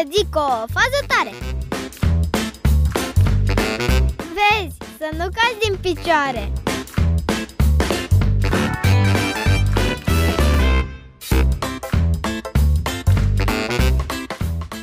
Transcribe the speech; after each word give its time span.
să 0.00 0.06
zic 0.16 0.34
o 0.34 0.48
fază 0.48 1.00
tare 1.06 1.32
Vezi, 4.36 4.76
să 4.98 5.08
nu 5.16 5.24
cazi 5.36 5.58
din 5.64 5.76
picioare 5.80 6.52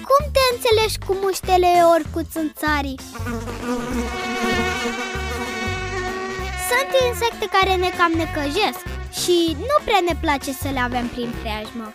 Cum 0.07 0.21
te 0.31 0.43
înțelegi 0.53 0.97
cu 1.05 1.17
muștele 1.21 1.67
ori 1.93 2.05
cu 2.11 2.21
țânțarii? 2.31 2.99
Sunt 6.69 6.89
insecte 7.09 7.47
care 7.51 7.75
ne 7.75 7.89
cam 7.97 8.11
necăjesc 8.11 8.83
și 9.21 9.55
nu 9.59 9.77
prea 9.83 10.01
ne 10.07 10.15
place 10.21 10.51
să 10.51 10.69
le 10.73 10.79
avem 10.79 11.07
prin 11.07 11.33
preajmă. 11.41 11.91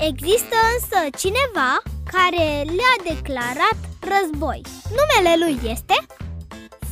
Există 0.00 0.56
însă 0.74 0.98
cineva 1.22 1.70
care 2.14 2.46
le-a 2.78 2.96
declarat 3.12 3.78
război. 4.12 4.60
Numele 4.98 5.32
lui 5.42 5.70
este 5.74 5.96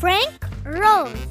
Frank 0.01 0.39
Rose. 0.81 1.29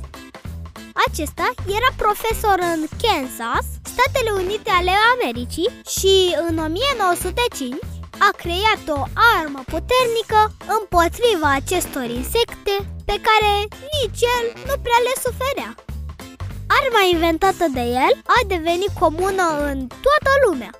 Acesta 1.08 1.48
era 1.78 1.90
profesor 2.04 2.58
în 2.74 2.82
Kansas, 3.04 3.66
Statele 3.94 4.32
Unite 4.44 4.70
ale 4.80 4.94
Americii 5.14 5.70
și 5.96 6.16
în 6.48 6.58
1905 6.58 7.76
a 8.28 8.30
creat 8.42 8.84
o 8.98 9.02
armă 9.40 9.62
puternică 9.74 10.40
împotriva 10.78 11.50
acestor 11.62 12.08
insecte 12.22 12.76
pe 13.10 13.16
care 13.28 13.52
nici 13.96 14.22
el 14.36 14.46
nu 14.68 14.76
prea 14.86 15.00
le 15.08 15.14
suferea. 15.26 15.72
Arma 16.78 17.02
inventată 17.12 17.66
de 17.78 17.86
el 18.05 18.14
a 18.38 18.40
devenit 18.48 18.92
comună 19.00 19.46
în 19.70 19.78
toată 20.05 20.32
lumea. 20.46 20.72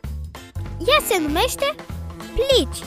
Ea 0.78 1.00
se 1.08 1.18
numește 1.22 1.76
plici. 2.34 2.80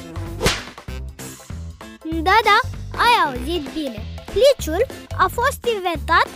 Da, 2.28 2.38
da, 2.48 2.58
ai 3.04 3.14
auzit 3.24 3.62
bine. 3.72 4.00
Pliciul 4.34 4.86
a 5.24 5.26
fost 5.38 5.60
inventat 5.76 6.28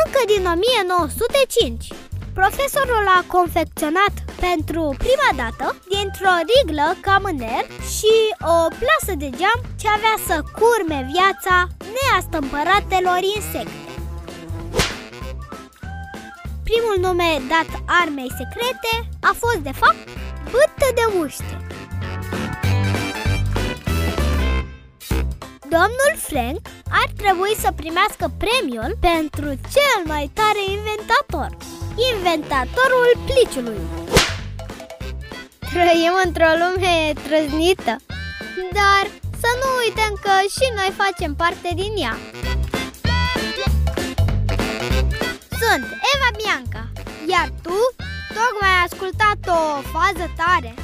încă 0.00 0.20
din 0.26 0.44
1905. 0.46 1.86
Profesorul 2.34 3.06
a 3.18 3.24
confecționat 3.36 4.14
pentru 4.46 4.82
prima 5.04 5.30
dată 5.42 5.66
dintr-o 5.92 6.34
riglă 6.50 6.88
cam 7.00 7.24
în 7.32 7.40
aer 7.40 7.66
și 7.96 8.14
o 8.54 8.56
plasă 8.80 9.12
de 9.22 9.30
geam 9.38 9.60
ce 9.80 9.88
avea 9.96 10.16
să 10.28 10.36
curme 10.58 10.98
viața 11.12 11.56
neastâmpăratelor 11.96 13.20
insecte. 13.36 13.84
Primul 16.68 16.96
nume 17.00 17.30
dat 17.52 17.70
armei 18.02 18.30
secrete 18.40 18.92
a 19.20 19.32
fost 19.42 19.60
de 19.68 19.72
fapt 19.82 20.25
bâtă 20.50 20.88
de 20.94 21.06
muște. 21.18 21.66
Domnul 25.60 26.12
Frank 26.28 26.60
ar 26.90 27.08
trebui 27.16 27.54
să 27.64 27.70
primească 27.80 28.24
premiul 28.42 28.96
pentru 29.00 29.48
cel 29.74 29.98
mai 30.04 30.30
tare 30.38 30.62
inventator, 30.76 31.50
inventatorul 32.12 33.10
pliciului. 33.28 33.80
Trăim 35.72 36.14
într-o 36.24 36.52
lume 36.62 37.12
trăznită, 37.26 37.94
dar 38.78 39.04
să 39.42 39.50
nu 39.60 39.68
uităm 39.84 40.12
că 40.24 40.34
și 40.56 40.66
noi 40.78 40.90
facem 41.02 41.34
parte 41.34 41.70
din 41.74 41.92
ea. 42.04 42.16
Sunt 45.60 45.84
Eva 46.12 46.30
Bianca, 46.40 46.82
iar 47.34 47.48
tu 47.62 47.78
tocmai 48.36 48.65
ai 48.65 48.65
ascultat 48.96 49.38
o 49.46 49.80
fază 49.80 50.30
tare 50.36 50.74